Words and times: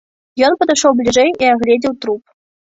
Ён 0.47 0.53
падышоў 0.63 0.97
бліжэй 1.03 1.29
і 1.45 1.53
агледзеў 1.53 1.93
труп. 2.03 2.21